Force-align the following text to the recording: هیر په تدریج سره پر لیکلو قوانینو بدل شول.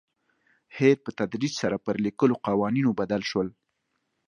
هیر 0.77 0.97
په 1.05 1.09
تدریج 1.19 1.53
سره 1.61 1.77
پر 1.85 1.95
لیکلو 2.05 2.35
قوانینو 2.47 2.91
بدل 2.99 3.21
شول. 3.29 3.47